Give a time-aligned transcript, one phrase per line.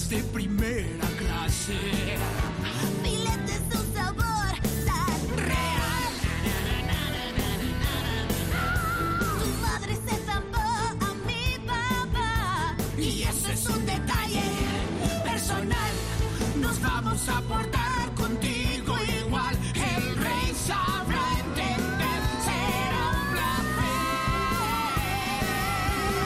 [0.00, 1.78] de primera clase.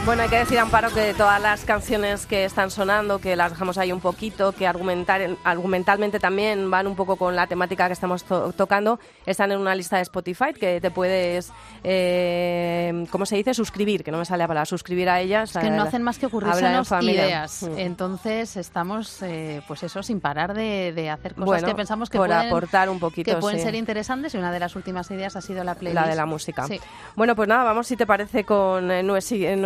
[0.07, 3.77] Bueno, hay que decir, Amparo, que todas las canciones que están sonando, que las dejamos
[3.77, 8.23] ahí un poquito, que argumentar, argumentalmente también van un poco con la temática que estamos
[8.23, 11.51] to- tocando, están en una lista de Spotify que te puedes,
[11.83, 13.53] eh, ¿cómo se dice?
[13.53, 15.53] Suscribir, que no me sale la palabra, suscribir a ellas.
[15.53, 17.27] que no hacen más que familia.
[17.27, 17.65] ideas.
[17.65, 17.77] Mm.
[17.79, 22.19] Entonces estamos, eh, pues eso, sin parar de, de hacer cosas Bueno, que pensamos que
[22.19, 23.65] por pueden, aportar un poquito, que pueden sí.
[23.65, 26.01] ser interesantes y una de las últimas ideas ha sido la playlist.
[26.05, 26.65] La de la música.
[26.69, 26.81] Sí.
[27.17, 29.57] Bueno, pues nada, vamos si te parece con eh, eh,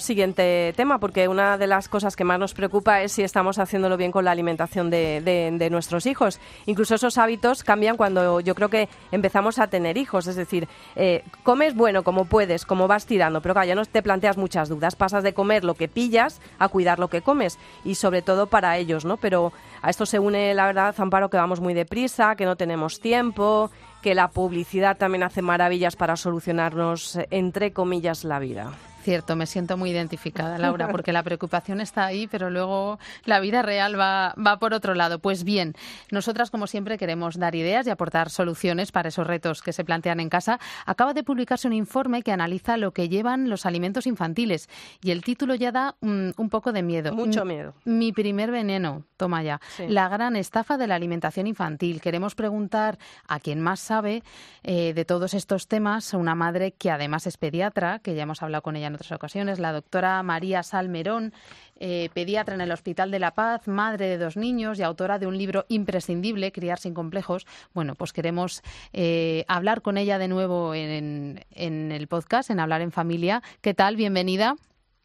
[0.00, 3.96] siguiente tema, porque una de las cosas que más nos preocupa es si estamos haciéndolo
[3.96, 6.40] bien con la alimentación de, de- nuestros hijos.
[6.66, 11.22] Incluso esos hábitos cambian cuando yo creo que empezamos a tener hijos, es decir, eh,
[11.44, 14.96] comes bueno como puedes, como vas tirando, pero claro, ya no te planteas muchas dudas,
[14.96, 18.76] pasas de comer lo que pillas a cuidar lo que comes y sobre todo para
[18.78, 19.16] ellos, ¿no?
[19.16, 23.00] Pero a esto se une la verdad, Amparo, que vamos muy deprisa, que no tenemos
[23.00, 23.70] tiempo,
[24.02, 28.72] que la publicidad también hace maravillas para solucionarnos, entre comillas, la vida.
[29.10, 33.60] Cierto, me siento muy identificada, Laura, porque la preocupación está ahí, pero luego la vida
[33.60, 35.18] real va, va por otro lado.
[35.18, 35.74] Pues bien,
[36.12, 40.20] nosotras, como siempre, queremos dar ideas y aportar soluciones para esos retos que se plantean
[40.20, 40.60] en casa.
[40.86, 44.68] Acaba de publicarse un informe que analiza lo que llevan los alimentos infantiles
[45.02, 47.12] y el título ya da mm, un poco de miedo.
[47.12, 47.74] Mucho Mm, miedo.
[47.84, 49.60] Mi primer veneno, toma ya.
[49.76, 49.88] Sí.
[49.88, 52.00] La gran estafa de la alimentación infantil.
[52.00, 52.96] Queremos preguntar
[53.26, 54.22] a quien más sabe
[54.62, 58.62] eh, de todos estos temas, una madre que además es pediatra, que ya hemos hablado
[58.62, 61.32] con ella en otras ocasiones, la doctora María Salmerón,
[61.78, 65.26] eh, pediatra en el Hospital de la Paz, madre de dos niños y autora de
[65.26, 67.46] un libro imprescindible, Criar sin complejos.
[67.72, 68.62] Bueno, pues queremos
[68.92, 73.42] eh, hablar con ella de nuevo en, en el podcast, en Hablar en Familia.
[73.62, 73.96] ¿Qué tal?
[73.96, 74.56] Bienvenida.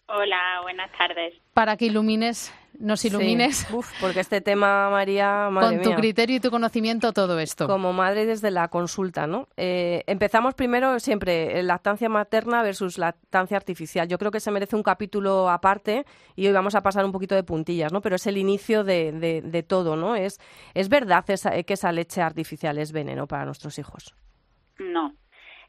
[0.08, 1.34] Hola, buenas tardes.
[1.54, 3.58] Para que ilumines, nos ilumines.
[3.68, 3.74] Sí.
[3.74, 5.98] Uf, porque este tema, María, madre con tu mía.
[5.98, 7.66] criterio y tu conocimiento todo esto.
[7.66, 9.48] Como madre desde la consulta, ¿no?
[9.58, 14.08] Eh, empezamos primero siempre eh, lactancia materna versus lactancia artificial.
[14.08, 16.06] Yo creo que se merece un capítulo aparte
[16.36, 18.02] y hoy vamos a pasar un poquito de puntillas, ¿no?
[18.02, 20.16] Pero es el inicio de, de- de todo, ¿no?
[20.16, 20.40] Es,
[20.76, 24.14] es verdad esa- que esa leche artificial es veneno para nuestros hijos.
[24.78, 25.14] No.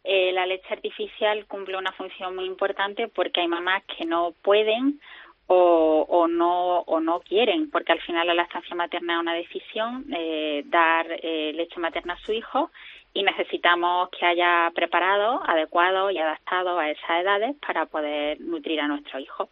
[0.09, 5.00] Eh, la leche artificial cumple una función muy importante porque hay mamás que no pueden
[5.49, 10.06] o, o no o no quieren, porque al final la lactancia materna es una decisión,
[10.16, 12.71] eh, dar eh, leche materna a su hijo
[13.15, 18.87] y necesitamos que haya preparado, adecuado y adaptado a esas edades para poder nutrir a
[18.87, 19.49] nuestro hijo.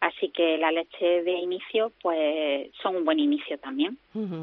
[0.00, 3.98] Así que la leche de inicio, pues, son un buen inicio también.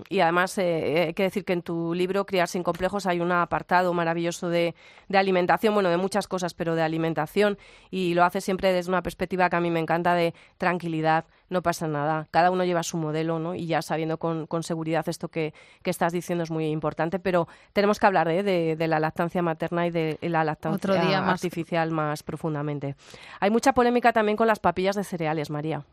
[0.10, 3.32] Y además, eh, hay que decir que en tu libro, Criar sin complejos, hay un
[3.32, 4.74] apartado maravilloso de,
[5.10, 7.58] de alimentación, bueno, de muchas cosas, pero de alimentación,
[7.92, 11.62] y lo hace siempre desde una perspectiva que a mí me encanta de tranquilidad, no
[11.62, 13.56] pasa nada, cada uno lleva su modelo, ¿no?
[13.56, 15.54] Y ya sabiendo con, con seguridad esto que,
[15.84, 18.44] que estás diciendo es muy importante, pero tenemos que hablar ¿eh?
[18.44, 21.42] de, de la lactancia materna y de la lactancia Otro día más.
[21.44, 22.96] artificial más profundamente.
[23.40, 25.84] Hay mucha polémica también con las papillas de cereales, María.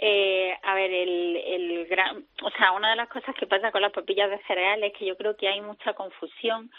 [0.00, 3.82] Eh, a ver, el, el gran, o sea, una de las cosas que pasa con
[3.82, 6.70] las papillas de cereal es que yo creo que hay mucha confusión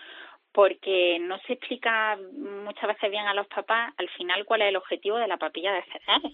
[0.53, 2.17] porque no se explica
[2.63, 5.73] muchas veces bien a los papás al final cuál es el objetivo de la papilla
[5.73, 6.33] de cereales.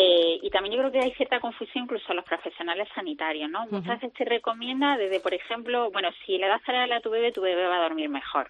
[0.00, 3.66] Eh, y también yo creo que hay cierta confusión incluso a los profesionales sanitarios, ¿no?
[3.66, 7.32] Muchas veces se recomienda desde, por ejemplo, bueno, si le das cereal a tu bebé,
[7.32, 8.48] tu bebé va a dormir mejor.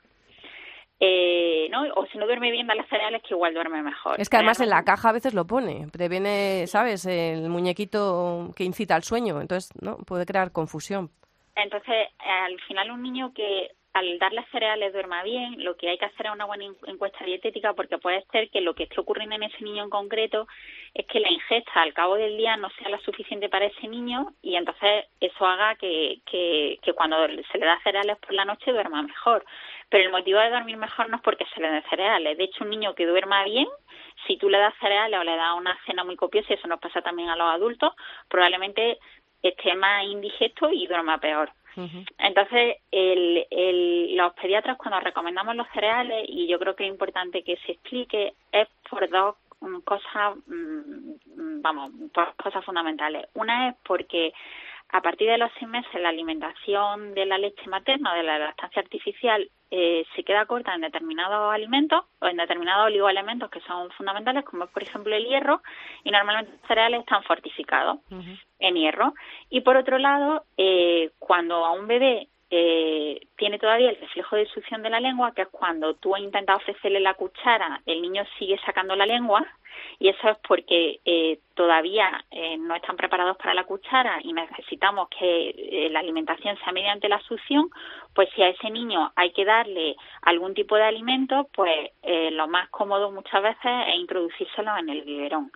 [1.00, 1.84] Eh, ¿no?
[1.94, 4.20] O si no duerme bien, dale cereales que igual duerme mejor.
[4.20, 7.06] Es que además en la caja a veces lo pone, previene, ¿sabes?
[7.06, 11.08] El muñequito que incita al sueño, entonces no puede crear confusión.
[11.56, 16.04] Entonces, al final un niño que al darle cereales duerma bien, lo que hay que
[16.04, 19.34] hacer es una buena en- encuesta dietética porque puede ser que lo que esté ocurriendo
[19.34, 20.46] en ese niño en concreto
[20.94, 24.34] es que la ingesta al cabo del día no sea la suficiente para ese niño
[24.42, 27.16] y entonces eso haga que, que, que cuando
[27.50, 29.44] se le da cereales por la noche duerma mejor.
[29.88, 32.36] Pero el motivo de dormir mejor no es porque se le den cereales.
[32.36, 33.66] De hecho, un niño que duerma bien,
[34.26, 36.78] si tú le das cereales o le das una cena muy copiosa, y eso nos
[36.78, 37.94] pasa también a los adultos,
[38.28, 38.98] probablemente
[39.42, 41.50] esté más indigesto y duerma peor.
[42.18, 47.42] Entonces, el, el, los pediatras cuando recomendamos los cereales, y yo creo que es importante
[47.42, 53.26] que se explique, es por dos mm, cosas, mm, mm, vamos, por cosas fundamentales.
[53.34, 54.32] Una es porque
[54.90, 58.80] a partir de los seis meses la alimentación de la leche materna, de la lactancia
[58.80, 64.44] artificial, eh, se queda corta en determinados alimentos o en determinados oligoelementos que son fundamentales,
[64.44, 65.60] como por ejemplo el hierro,
[66.04, 67.98] y normalmente los cereales están fortificados
[68.58, 69.12] en hierro.
[69.50, 74.46] Y por otro lado, eh, cuando a un bebé eh, tiene todavía el reflejo de
[74.46, 78.24] succión de la lengua, que es cuando tú has intentado ofrecerle la cuchara, el niño
[78.38, 79.46] sigue sacando la lengua,
[79.98, 85.08] y eso es porque eh, todavía eh, no están preparados para la cuchara y necesitamos
[85.08, 87.68] que eh, la alimentación sea mediante la succión,
[88.14, 91.90] pues si a ese niño hay que darle algún tipo de alimento, pues
[92.32, 95.50] lo más cómodo muchas veces es introducírselo en el biberón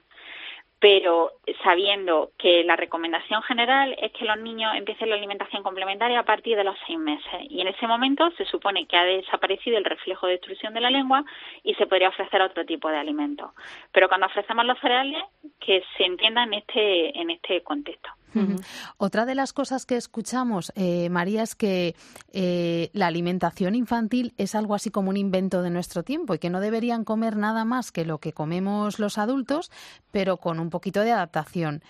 [0.83, 1.31] pero
[1.63, 6.57] sabiendo que la recomendación general es que los niños empiecen la alimentación complementaria a partir
[6.57, 10.27] de los seis meses y en ese momento se supone que ha desaparecido el reflejo
[10.27, 11.25] de destrucción de la lengua
[11.63, 13.53] y se podría ofrecer otro tipo de alimento.
[13.93, 15.23] Pero cuando ofrecemos los cereales,
[15.61, 18.11] que se entienda en este, en este contexto.
[18.97, 21.95] Otra de las cosas que escuchamos, eh, María, es que
[22.33, 26.51] eh, la alimentación infantil es algo así como un invento de nuestro tiempo y que
[26.51, 29.71] no deberían comer nada más que lo que comemos los adultos,
[30.11, 31.83] pero con un poquito de adaptación.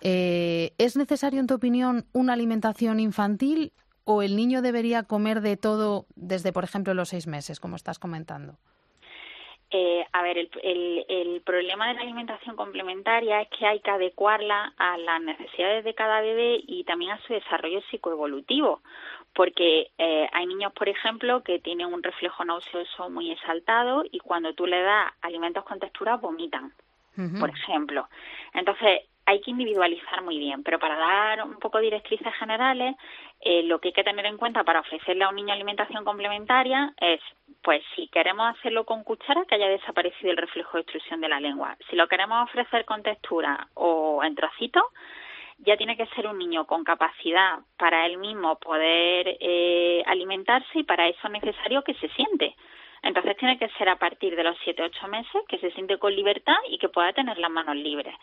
[0.00, 3.72] Eh, ¿Es necesario, en tu opinión, una alimentación infantil
[4.04, 7.98] o el niño debería comer de todo desde, por ejemplo, los seis meses, como estás
[7.98, 8.58] comentando?
[9.74, 14.74] Eh, a ver, el, el, problema de la alimentación complementaria es que hay que adecuarla
[14.76, 18.82] a las necesidades de cada bebé y también a su desarrollo psicoevolutivo,
[19.34, 24.52] porque eh, hay niños, por ejemplo, que tienen un reflejo nauseoso muy exaltado y cuando
[24.52, 26.74] tú le das alimentos con textura vomitan,
[27.40, 28.08] por ejemplo.
[28.52, 32.96] Entonces, hay que individualizar muy bien, pero para dar un poco directrices generales,
[33.40, 36.92] eh, lo que hay que tener en cuenta para ofrecerle a un niño alimentación complementaria
[37.00, 37.20] es,
[37.62, 41.40] pues si queremos hacerlo con cuchara, que haya desaparecido el reflejo de extrusión de la
[41.40, 41.76] lengua.
[41.88, 44.84] Si lo queremos ofrecer con textura o en trocitos,
[45.58, 50.82] ya tiene que ser un niño con capacidad para él mismo poder eh, alimentarse y
[50.82, 52.56] para eso es necesario que se siente.
[53.02, 56.14] Entonces tiene que ser a partir de los 7 ocho meses que se siente con
[56.14, 58.14] libertad y que pueda tener las manos libres.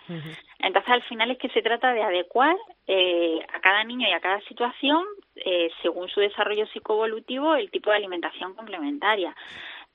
[0.57, 2.55] Entonces al final es que se trata de adecuar
[2.87, 5.03] eh, a cada niño y a cada situación,
[5.35, 9.35] eh, según su desarrollo psicoevolutivo, el tipo de alimentación complementaria.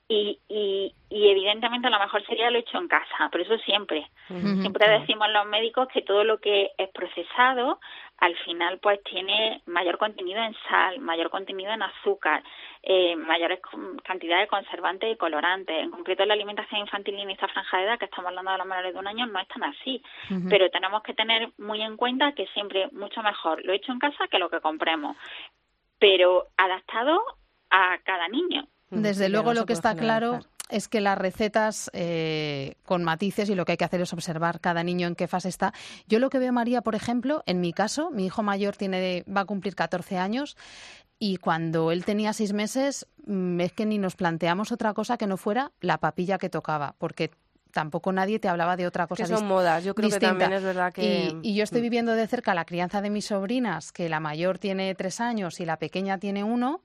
[0.07, 4.07] Y, y, y, evidentemente lo mejor sería lo hecho en casa, pero eso siempre.
[4.27, 7.79] Siempre decimos los médicos que todo lo que es procesado
[8.17, 12.43] al final pues tiene mayor contenido en sal, mayor contenido en azúcar,
[12.81, 13.59] eh, mayores
[14.03, 15.75] cantidades de conservantes y colorantes.
[15.75, 18.57] En concreto la alimentación infantil y en esta franja de edad que estamos hablando de
[18.57, 20.01] los menores de un año no es tan así,
[20.49, 24.27] pero tenemos que tener muy en cuenta que siempre mucho mejor lo hecho en casa
[24.29, 25.17] que lo que compremos,
[25.99, 27.21] pero adaptado
[27.69, 28.67] a cada niño.
[28.89, 30.39] Desde luego lo que está claro
[30.69, 34.59] es que las recetas eh, con matices y lo que hay que hacer es observar
[34.59, 35.73] cada niño en qué fase está.
[36.07, 39.41] Yo lo que veo, María, por ejemplo, en mi caso, mi hijo mayor tiene, va
[39.41, 40.57] a cumplir 14 años
[41.19, 45.27] y cuando él tenía seis meses mm, es que ni nos planteamos otra cosa que
[45.27, 47.31] no fuera la papilla que tocaba, porque
[47.71, 49.23] tampoco nadie te hablaba de otra cosa.
[49.23, 51.35] Que son modas, yo creo que también es verdad que...
[51.43, 51.83] Y, y, yo estoy mm.
[51.83, 55.65] viviendo de cerca la crianza de mis sobrinas, que la mayor tiene tres años y
[55.65, 56.81] la pequeña tiene uno,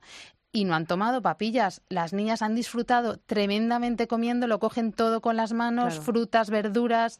[0.51, 1.81] y no han tomado papillas.
[1.89, 7.19] Las niñas han disfrutado tremendamente comiendo, lo cogen todo con las manos, frutas, verduras.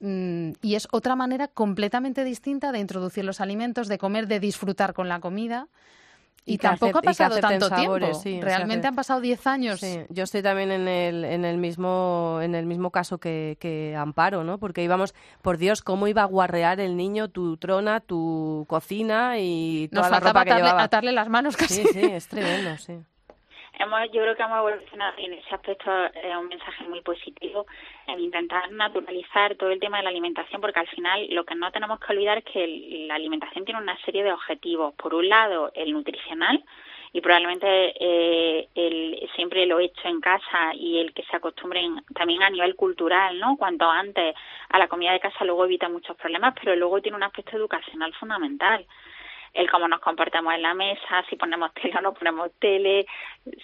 [0.00, 4.94] Mm, y es otra manera completamente distinta de introducir los alimentos, de comer, de disfrutar
[4.94, 5.68] con la comida.
[6.44, 7.98] Y, tampoco ha pasado tanto tiempo.
[8.40, 9.80] Realmente han pasado 10 años.
[10.08, 14.42] Yo estoy también en el, en el mismo en el mismo caso que, que, Amparo,
[14.42, 14.58] ¿no?
[14.58, 19.88] Porque íbamos, por Dios, cómo iba a guarrear el niño tu trona, tu cocina y
[19.92, 20.82] toda la ropa que llevaba.
[20.82, 21.82] atarle las manos casi.
[21.82, 22.94] Sí, sí, es tremendo, sí
[24.12, 27.66] yo creo que hemos evolucionado en ese aspecto es un mensaje muy positivo
[28.06, 31.70] en intentar naturalizar todo el tema de la alimentación porque al final lo que no
[31.72, 32.66] tenemos que olvidar es que
[33.08, 36.62] la alimentación tiene una serie de objetivos por un lado el nutricional
[37.12, 42.02] y probablemente eh, el, siempre lo he hecho en casa y el que se acostumbren
[42.14, 43.56] también a nivel cultural, ¿no?
[43.58, 44.34] Cuanto antes
[44.70, 48.14] a la comida de casa luego evita muchos problemas, pero luego tiene un aspecto educacional
[48.14, 48.86] fundamental
[49.54, 53.06] el cómo nos comportamos en la mesa, si ponemos tele o no ponemos tele,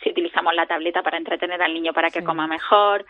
[0.02, 3.06] si utilizamos la tableta para entretener al niño para que coma mejor.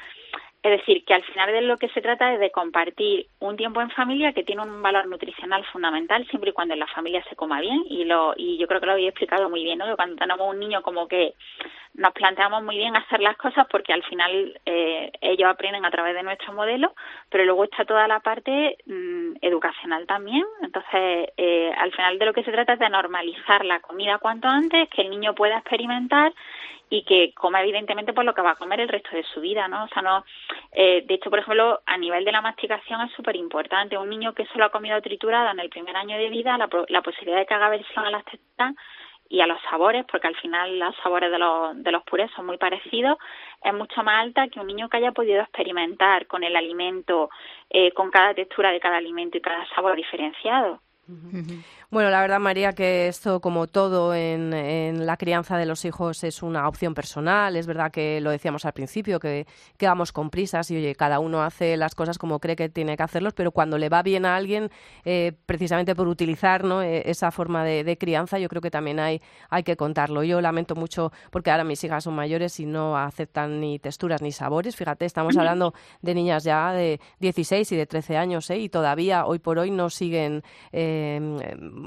[0.61, 3.81] Es decir, que al final de lo que se trata es de compartir un tiempo
[3.81, 7.37] en familia que tiene un valor nutricional fundamental siempre y cuando en la familia se
[7.37, 9.87] coma bien y lo y yo creo que lo había explicado muy bien, ¿no?
[9.87, 11.35] Que cuando tenemos un niño como que
[11.95, 16.15] nos planteamos muy bien hacer las cosas porque al final eh, ellos aprenden a través
[16.15, 16.93] de nuestro modelo,
[17.31, 20.45] pero luego está toda la parte mm, educacional también.
[20.62, 24.49] Entonces, eh, al final de lo que se trata es de normalizar la comida cuanto
[24.49, 26.33] antes, que el niño pueda experimentar
[26.90, 29.68] y que coma evidentemente por lo que va a comer el resto de su vida,
[29.68, 29.85] ¿no?
[29.85, 30.25] O sea, no,
[30.73, 33.99] eh, de hecho, por ejemplo, a nivel de la masticación es súper importante.
[33.99, 37.02] Un niño que solo ha comido triturada en el primer año de vida, la, la
[37.02, 38.75] posibilidad de que haga versión a las tetas
[39.28, 42.47] y a los sabores, porque al final los sabores de los, de los purés son
[42.47, 43.18] muy parecidos,
[43.62, 47.28] es mucho más alta que un niño que haya podido experimentar con el alimento,
[47.68, 50.80] eh, con cada textura de cada alimento y cada sabor diferenciado.
[51.90, 56.23] Bueno, la verdad, María, que esto, como todo en, en, la crianza de los hijos,
[56.23, 57.57] es una opción personal.
[57.57, 59.47] Es verdad que lo decíamos al principio, que,
[59.78, 62.95] que vamos con prisas y, oye, cada uno hace las cosas como cree que tiene
[62.95, 64.71] que hacerlos, pero cuando le va bien a alguien,
[65.07, 66.83] eh, precisamente por utilizar ¿no?
[66.83, 70.23] E, esa forma de, de, crianza, yo creo que también hay, hay que contarlo.
[70.25, 74.30] Yo lamento mucho porque ahora mis hijas son mayores y no aceptan ni texturas ni
[74.30, 74.76] sabores.
[74.76, 78.59] Fíjate, estamos hablando de niñas ya de 16 y de 13 años ¿eh?
[78.59, 80.42] y todavía hoy por hoy no siguen.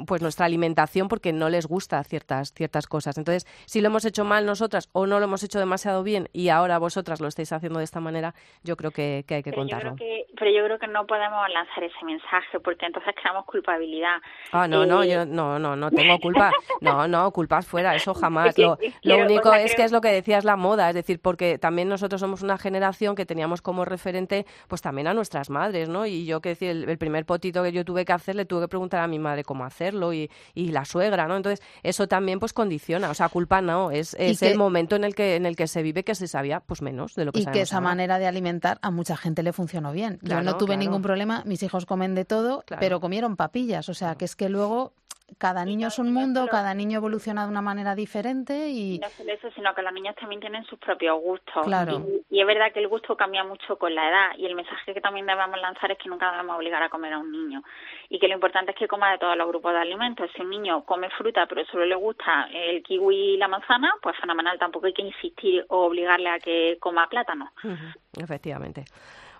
[0.07, 3.17] Pues nuestra alimentación porque no les gusta ciertas ciertas cosas.
[3.17, 6.49] Entonces, si lo hemos hecho mal nosotras o no lo hemos hecho demasiado bien y
[6.49, 8.33] ahora vosotras lo estáis haciendo de esta manera,
[8.63, 9.91] yo creo que, que hay que pero contarlo.
[9.91, 14.17] Yo que, pero yo creo que no podemos lanzar ese mensaje porque entonces creamos culpabilidad.
[14.51, 14.87] Ah, no, eh...
[14.87, 16.51] no, yo no, no, no tengo culpa.
[16.81, 18.57] No, no, culpas fuera, eso jamás.
[18.57, 19.77] Lo, lo único o sea, es creo...
[19.77, 23.15] que es lo que decías la moda, es decir, porque también nosotros somos una generación
[23.15, 26.05] que teníamos como referente pues también a nuestras madres, ¿no?
[26.05, 28.61] Y yo que decir, el, el primer potito que yo tuve que hacer, le tuve
[28.61, 31.35] que preguntar a mi madre cómo hacerlo y, y la suegra, ¿no?
[31.35, 35.03] Entonces, eso también pues condiciona, o sea, culpa no, es, es que, el momento en
[35.03, 37.39] el que en el que se vive que se sabía pues menos de lo que
[37.39, 37.89] Y que esa ahora.
[37.89, 40.17] manera de alimentar a mucha gente le funcionó bien.
[40.23, 40.79] Claro, Yo no tuve claro.
[40.81, 42.79] ningún problema, mis hijos comen de todo, Claro.
[42.79, 44.93] pero comieron papillas, o sea, que es que luego
[45.37, 48.99] cada niño es un mundo, cada niño evoluciona de una manera diferente y...
[48.99, 51.65] No solo eso, sino que los niños también tienen sus propios gustos.
[51.65, 52.05] Claro.
[52.29, 54.93] Y, y, es verdad que el gusto cambia mucho con la edad y el mensaje
[54.93, 57.63] que también debemos lanzar es que nunca debemos obligar a comer a un niño
[58.09, 60.29] y que lo importante es que coma de todos los grupos de alimentos.
[60.35, 64.17] Si un niño come fruta pero solo le gusta el kiwi y la manzana, pues
[64.19, 67.51] fenomenal, tampoco hay que insistir o obligarle a que coma plátano.
[67.63, 68.23] Uh -huh.
[68.23, 68.85] Efectivamente.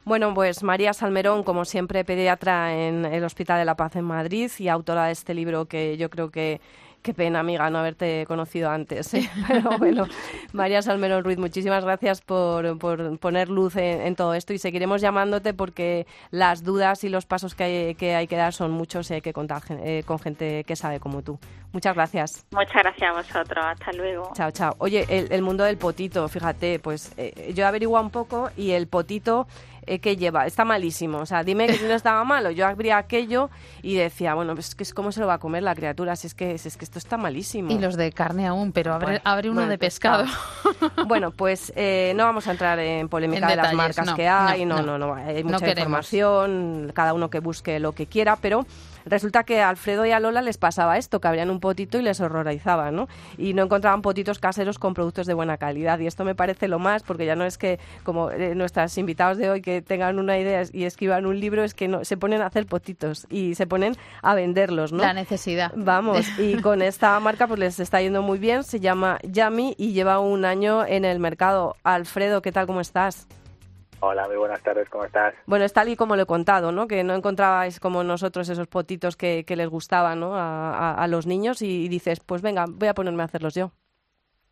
[0.03, 4.51] Bueno, pues María Salmerón, como siempre, pediatra en el Hospital de la Paz en Madrid
[4.57, 6.59] y autora de este libro que yo creo que
[7.01, 9.11] Qué pena, amiga, no haberte conocido antes.
[9.15, 9.27] ¿eh?
[9.47, 10.05] Pero bueno,
[10.53, 15.01] María Salmerón Ruiz, muchísimas gracias por, por poner luz en, en, todo esto y seguiremos
[15.01, 19.09] llamándote porque las dudas y los pasos que hay que, hay que dar son muchos
[19.09, 21.39] y hay que contar eh, con gente que sabe como tú.
[21.73, 22.45] Muchas gracias.
[22.51, 23.65] Muchas gracias a vosotros.
[23.65, 24.31] Hasta luego.
[24.35, 24.75] Chao, chao.
[24.77, 28.71] Oye, el, el mundo del potito, fíjate, pues eh, yo he averiguado un poco y
[28.71, 29.47] el potito
[29.85, 31.19] eh, que lleva está malísimo.
[31.19, 32.51] O sea, dime que si no estaba malo.
[32.51, 33.49] Yo abría aquello
[33.81, 36.27] y decía, bueno, pues que es cómo se lo va a comer la criatura, si
[36.27, 37.71] es que, si es que esto está malísimo.
[37.71, 40.25] Y los de carne aún, pero abre, bueno, abre uno bueno, de pescado.
[40.25, 41.05] pescado.
[41.07, 44.15] bueno, pues eh, no vamos a entrar en polémica en de detalles, las marcas no,
[44.15, 48.07] que hay, no, no, no, no, hay mucha información, cada uno que busque lo que
[48.07, 48.65] quiera, pero
[49.05, 52.01] Resulta que a Alfredo y a Lola les pasaba esto, que abrían un potito y
[52.01, 53.07] les horrorizaba, ¿no?
[53.37, 55.99] Y no encontraban potitos caseros con productos de buena calidad.
[55.99, 59.37] Y esto me parece lo más, porque ya no es que, como eh, nuestros invitados
[59.37, 62.41] de hoy, que tengan una idea y escriban un libro, es que no, se ponen
[62.41, 65.03] a hacer potitos y se ponen a venderlos, ¿no?
[65.03, 65.71] La necesidad.
[65.75, 69.93] Vamos, y con esta marca pues les está yendo muy bien, se llama Yami y
[69.93, 71.75] lleva un año en el mercado.
[71.83, 72.67] Alfredo, ¿qué tal?
[72.67, 73.27] ¿Cómo estás?
[74.03, 75.35] Hola, muy buenas tardes, ¿cómo estás?
[75.45, 76.87] Bueno, es tal y como lo he contado, ¿no?
[76.87, 80.35] Que no encontrabais como nosotros esos potitos que, que les gustaban, ¿no?
[80.35, 83.71] A, a, a, los niños y dices, pues venga, voy a ponerme a hacerlos yo.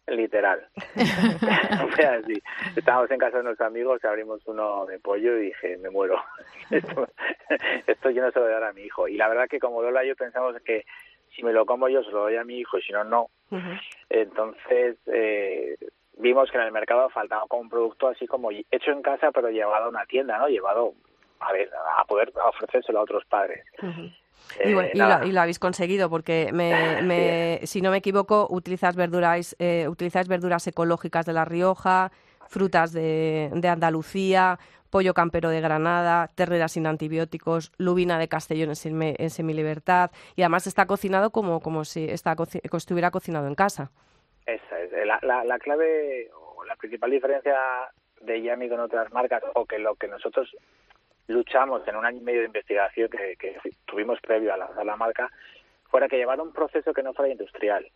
[0.05, 0.67] Literal.
[1.95, 2.33] Fue así.
[2.75, 6.21] Estábamos en casa de unos amigos, abrimos uno de pollo y dije, me muero.
[6.69, 7.07] Esto,
[7.87, 9.07] esto yo no se lo voy a dar a mi hijo.
[9.07, 10.85] Y la verdad que como Lola y yo pensamos que
[11.35, 13.29] si me lo como yo se lo doy a mi hijo y si no, no.
[13.49, 13.81] Uh -huh.
[14.09, 15.75] Entonces, eh,
[16.19, 19.49] vimos que en el mercado faltaba como un producto así como hecho en casa pero
[19.49, 20.47] llevado a una tienda, ¿no?
[20.47, 20.93] Llevado
[21.39, 23.65] a ver a poder ofrecérselo a otros padres.
[23.81, 24.15] Uh -huh.
[24.59, 26.71] Eh, y, bueno, y, lo, y, lo, habéis conseguido porque me,
[27.03, 32.11] me, si no me equivoco utilizas verduras eh, utilizáis verduras ecológicas de la Rioja,
[32.47, 34.59] frutas de, de Andalucía,
[34.89, 40.41] pollo campero de Granada, ternera sin antibióticos, lubina de Castellón en, semi, en semilibertad y
[40.41, 42.35] además está cocinado como, como si está,
[42.73, 43.91] estuviera cocinado en casa.
[44.49, 44.91] Esa es.
[45.05, 47.57] La, la, la clave o la principal diferencia
[48.21, 50.55] de Yami con otras marcas o que lo que nosotros
[51.27, 53.37] luchamos en un año y medio de investigación que,
[53.85, 55.31] tuvimos previo a lanzar la marca
[55.89, 57.87] fuera que llevara un proceso que no fuera industrial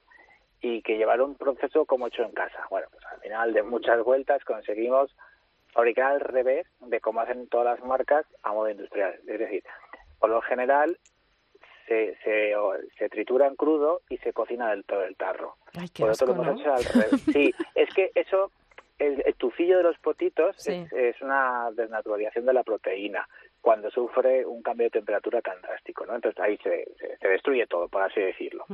[0.62, 2.65] y que llevara un proceso como hecho en casa.
[2.69, 5.15] Bueno, pues al final de muchas vueltas conseguimos
[5.74, 9.15] fabricar al revés de cómo hacen todas las marcas a modo industrial.
[9.27, 9.63] Es decir,
[10.19, 10.98] por lo general
[11.88, 12.54] se, se,
[12.98, 15.56] se tritura en crudo y se cocina del todo el tarro.
[15.78, 16.62] Ay, qué por asco, eso lo hemos ¿no?
[16.62, 17.22] hecho al revés.
[17.32, 18.52] Sí, es que eso,
[19.00, 20.72] el, el tufillo de los potitos Sí.
[20.74, 23.28] es, es una desnaturalización de la proteína
[23.62, 26.16] cuando sufre un cambio de temperatura tan drástico, ¿no?
[26.16, 28.66] Entonces ahí se, se, se destruye todo, por así decirlo.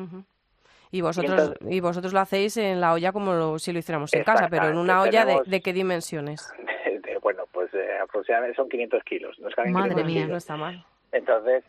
[0.92, 4.12] Y vosotros, entonces- y vosotros lo hacéis en la olla como lo- si lo hiciéramos
[4.16, 6.52] en casa, pero en una olla de, tenemos- de qué dimensiones.
[7.22, 9.38] bueno, pues eh, aproximadamente son 500 kilos.
[9.40, 10.84] Nos Madre 500 mía, No está mal.
[11.12, 11.64] Entonces,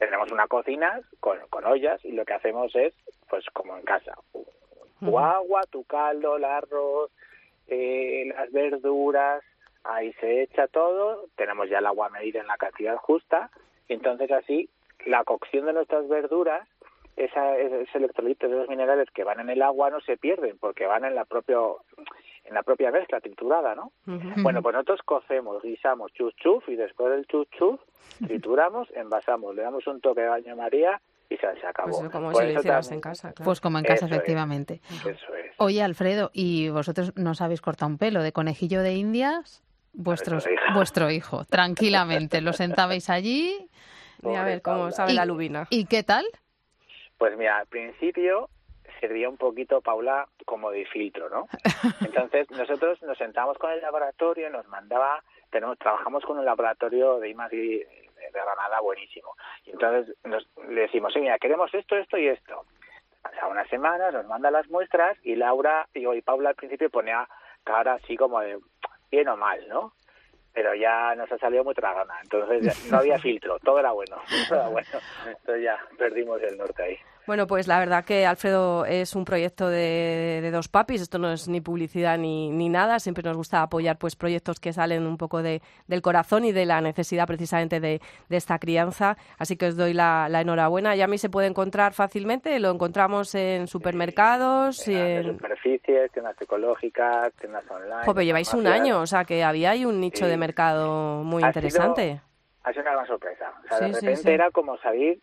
[0.00, 2.94] tenemos una cocina con, con ollas y lo que hacemos es,
[3.28, 4.14] pues como en casa,
[4.98, 7.10] tu agua, tu caldo, el arroz,
[7.68, 9.44] eh, las verduras,
[9.84, 13.50] ahí se echa todo, tenemos ya el agua medida en la cantidad justa,
[13.88, 14.70] y entonces así
[15.04, 16.66] la cocción de nuestras verduras,
[17.16, 21.04] esa, esos electrolitos, esos minerales que van en el agua no se pierden porque van
[21.04, 21.84] en la propio
[22.50, 23.92] en la propia mezcla triturada, ¿no?
[24.42, 27.80] Bueno, pues nosotros cocemos, guisamos chuf chuf y después del chuf chuf
[28.26, 31.96] trituramos, envasamos, le damos un toque de baño María y se, se acabó.
[32.00, 33.44] Pues como Por si lo eso hicieras también- en casa, claro.
[33.44, 34.12] Pues como en casa, Eso es.
[34.12, 34.80] efectivamente.
[34.90, 35.20] Eso es.
[35.58, 39.62] Oye, Alfredo, ¿y vosotros nos habéis cortado un pelo de conejillo de indias?
[39.92, 40.74] Vuestros, Nuestra hija.
[40.74, 42.40] vuestro hijo, tranquilamente.
[42.40, 43.68] Lo sentabais allí.
[44.22, 44.90] Y a ver cómo Paula.
[44.92, 45.66] sabe ¿Y, la lubina.
[45.70, 46.24] ¿Y qué tal?
[47.16, 48.48] Pues mira, al principio
[49.00, 51.48] servía un poquito, Paula, como de filtro, ¿no?
[52.00, 57.30] Entonces nosotros nos sentamos con el laboratorio, nos mandaba, tenemos, trabajamos con un laboratorio de
[57.30, 59.34] I+D de Granada buenísimo.
[59.64, 62.64] Y entonces nos, le decimos, sí, mira, queremos esto, esto y esto.
[63.22, 67.28] Pasa una semana, nos manda las muestras y Laura digo, y Paula al principio ponía
[67.64, 68.58] cara así como de
[69.10, 69.92] bien o mal, ¿no?
[70.52, 74.16] Pero ya nos ha salido muy tragana, entonces no había filtro, todo era bueno,
[74.48, 74.88] todo era bueno.
[75.26, 76.98] Entonces ya perdimos el norte ahí.
[77.26, 81.00] Bueno, pues la verdad que Alfredo es un proyecto de, de dos papis.
[81.02, 82.98] Esto no es ni publicidad ni, ni nada.
[82.98, 86.66] Siempre nos gusta apoyar pues proyectos que salen un poco de, del corazón y de
[86.66, 89.16] la necesidad precisamente de, de esta crianza.
[89.38, 90.94] Así que os doy la, la enhorabuena.
[91.06, 92.58] Mí se puede encontrar fácilmente.
[92.58, 94.80] Lo encontramos en supermercados.
[94.88, 95.26] y Tiendas de en...
[95.36, 98.04] superficies, tiendas ecológicas, tiendas online.
[98.06, 100.30] Jo, pero lleváis un año, o sea que había ahí un nicho Sí.
[100.30, 102.02] de mercado muy Ha interesante.
[102.14, 102.29] sido-
[102.70, 103.52] Ha sido una gran sorpresa.
[103.64, 104.30] O sea, Sí, de repente sí.
[104.30, 105.18] era como salir.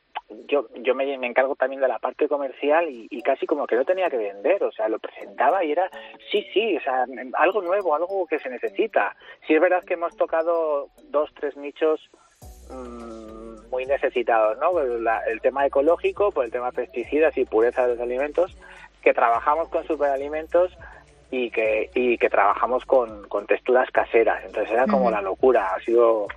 [0.48, 3.76] Yo, yo me, me encargo también de la parte comercial y, y casi como que
[3.78, 4.64] no tenía que vender.
[4.64, 5.90] O sea, lo presentaba y era,
[6.32, 7.06] sí, sí, o sea,
[7.38, 9.16] algo nuevo, algo que se necesita.
[9.48, 12.10] Sí, es verdad que hemos tocado dos, tres nichos
[12.70, 14.72] mm, muy necesitados, ¿no?
[14.72, 18.58] Pues la- el tema ecológico, pues el tema pesticidas y pureza de los alimentos,
[19.02, 20.78] que trabajamos con superalimentos
[21.32, 24.44] y que, y que trabajamos con, con texturas caseras.
[24.46, 25.74] Entonces era como la locura.
[25.76, 26.28] Ha sido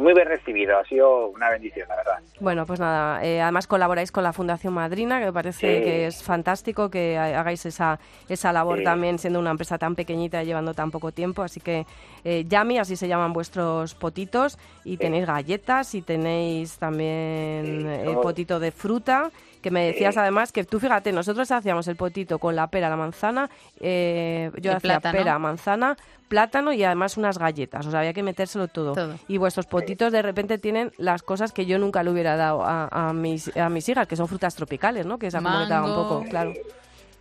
[0.00, 2.18] muy bien recibido, ha sido una bendición, la verdad.
[2.40, 5.84] Bueno, pues nada, eh, además colaboráis con la Fundación Madrina, que me parece Sí.
[5.84, 8.84] que es fantástico que ha- hagáis esa, esa labor Sí.
[8.84, 11.42] también, siendo una empresa tan pequeñita y llevando tan poco tiempo.
[11.42, 11.86] Así que
[12.24, 18.06] eh, Yami, así se llaman vuestros potitos, y tenéis galletas y tenéis también Sí, el
[18.06, 19.30] somos- potito de fruta.
[19.62, 20.20] Que me decías Sí.
[20.20, 24.70] además que tú fíjate, nosotros hacíamos el potito con la pera, la manzana, eh, yo
[24.72, 25.18] hacía plátano.
[25.18, 25.96] pera, manzana,
[26.30, 28.94] plátano y además unas galletas, o sea, había que metérselo todo.
[28.94, 29.16] Todo.
[29.28, 32.88] Y vuestros potitos de repente tienen las cosas que yo nunca le hubiera dado a,
[32.90, 35.18] a mis, a mis hijas, que son frutas tropicales, ¿no?
[35.18, 36.52] Que te daba un poco, claro.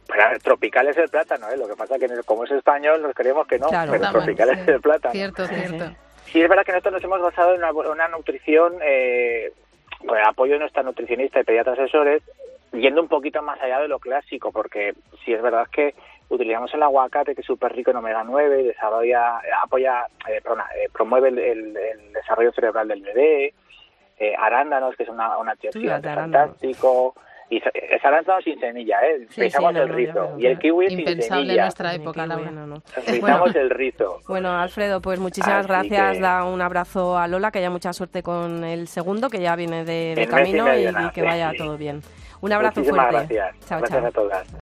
[0.07, 1.57] Pero tropical es el plátano, ¿eh?
[1.57, 3.91] Lo que pasa que como es español nos creemos que no, Claro.
[3.91, 5.11] pero tropical es el plátano.
[5.13, 5.85] Cierto, Sí, cierto.
[5.87, 5.95] sí.
[6.31, 9.51] Sí, es verdad que nosotros nos hemos basado en una, una nutrición, eh,
[10.05, 12.21] con el apoyo de nuestra nutricionista y pediatra asesores,
[12.73, 14.93] yendo un poquito más allá de lo clásico, porque
[15.25, 15.95] sí es verdad que
[16.29, 20.87] utilizamos el aguacate, que es súper rico en omega 9, desarrolla, apoya, eh, perdona, eh,
[20.93, 23.53] promueve el, el- el desarrollo cerebral del bebé,
[24.19, 27.15] eh, arándanos, que es una, un antioxidante fantástico,
[27.51, 29.25] y es arándano sin semilla, ¿eh?
[29.29, 31.63] Sí, Pensamos sí, no, el rizo, y el kiwi sin Impensable en semilla.
[31.63, 32.43] nuestra época, Laura.
[32.43, 32.75] bueno, ¿no?
[32.95, 34.19] Necesitamos el rizo.
[34.27, 36.17] Bueno, Alfredo, pues muchísimas Así gracias.
[36.17, 39.55] que- Da un abrazo a Lola, que haya mucha suerte con el segundo, que ya
[39.55, 41.57] viene de, camino y, que vaya sí.
[41.57, 42.01] todo bien.
[42.41, 43.33] Un abrazo Muchísimas fuerte.
[43.33, 43.65] gracias.
[43.67, 44.07] Chao, gracias chao.
[44.07, 44.53] a todas.